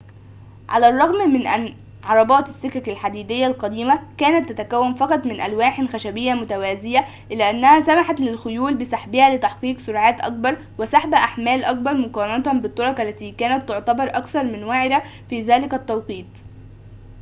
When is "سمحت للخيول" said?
7.81-8.73